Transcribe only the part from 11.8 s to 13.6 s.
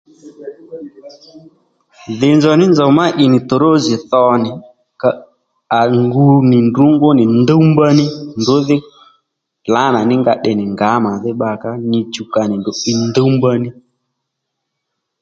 nyi chuw ka nì ndrǔ iy ndúmba